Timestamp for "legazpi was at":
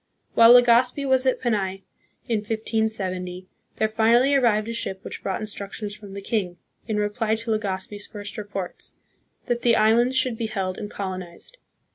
0.55-1.39